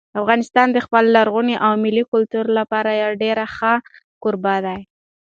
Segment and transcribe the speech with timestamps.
[0.21, 3.73] افغانستان د خپل لرغوني او ملي کلتور لپاره یو ډېر ښه
[4.23, 4.79] کوربه دی.